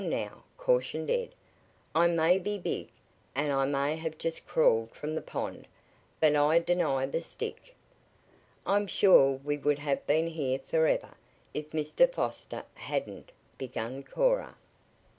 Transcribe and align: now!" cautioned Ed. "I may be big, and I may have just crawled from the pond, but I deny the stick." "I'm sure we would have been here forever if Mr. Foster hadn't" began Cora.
now!" 0.09 0.41
cautioned 0.57 1.11
Ed. 1.11 1.29
"I 1.93 2.07
may 2.07 2.39
be 2.39 2.57
big, 2.57 2.87
and 3.35 3.51
I 3.53 3.65
may 3.65 3.95
have 3.97 4.17
just 4.17 4.47
crawled 4.47 4.89
from 4.89 5.13
the 5.13 5.21
pond, 5.21 5.67
but 6.19 6.35
I 6.35 6.57
deny 6.57 7.05
the 7.05 7.21
stick." 7.21 7.75
"I'm 8.65 8.87
sure 8.87 9.33
we 9.43 9.57
would 9.57 9.77
have 9.77 10.07
been 10.07 10.25
here 10.29 10.57
forever 10.57 11.13
if 11.53 11.69
Mr. 11.69 12.11
Foster 12.11 12.63
hadn't" 12.73 13.31
began 13.59 14.01
Cora. 14.01 14.55